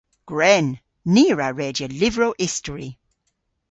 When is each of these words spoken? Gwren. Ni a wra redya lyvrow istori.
Gwren. 0.29 0.67
Ni 1.13 1.23
a 1.33 1.35
wra 1.35 1.49
redya 1.59 1.87
lyvrow 1.99 2.33
istori. 2.45 2.89